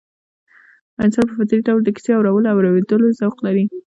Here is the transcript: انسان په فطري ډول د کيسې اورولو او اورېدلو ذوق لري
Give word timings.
انسان 1.03 1.25
په 1.27 1.33
فطري 1.39 1.59
ډول 1.67 1.81
د 1.83 1.89
کيسې 1.95 2.11
اورولو 2.15 2.47
او 2.51 2.57
اورېدلو 2.69 3.15
ذوق 3.19 3.37
لري 3.45 3.65